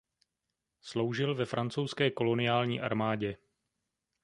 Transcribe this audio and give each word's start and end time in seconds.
Sloužil 0.81 1.35
ve 1.35 1.45
Francouzské 1.45 2.11
koloniální 2.11 2.81
armádě. 2.81 3.37